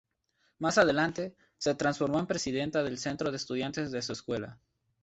Más 0.57 0.79
adelante 0.79 1.35
se 1.59 1.75
transformó 1.75 2.17
en 2.17 2.25
presidenta 2.25 2.81
del 2.81 2.97
Centro 2.97 3.29
de 3.29 3.37
Estudiantes 3.37 3.91
de 3.91 4.01
su 4.01 4.13
escuela. 4.13 4.57